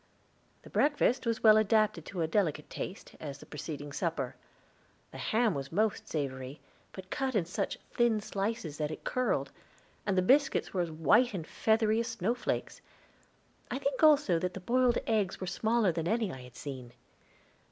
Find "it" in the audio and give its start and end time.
8.89-9.03